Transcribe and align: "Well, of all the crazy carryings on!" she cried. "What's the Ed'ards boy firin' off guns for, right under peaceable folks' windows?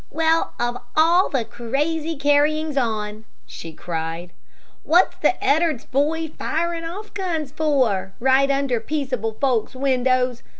"Well, 0.09 0.53
of 0.59 0.77
all 0.97 1.29
the 1.29 1.45
crazy 1.45 2.15
carryings 2.15 2.75
on!" 2.75 3.23
she 3.45 3.71
cried. 3.71 4.31
"What's 4.83 5.15
the 5.17 5.35
Ed'ards 5.43 5.85
boy 5.85 6.29
firin' 6.29 6.83
off 6.83 7.13
guns 7.13 7.51
for, 7.51 8.11
right 8.19 8.49
under 8.49 8.79
peaceable 8.79 9.33
folks' 9.39 9.75
windows? 9.75 10.41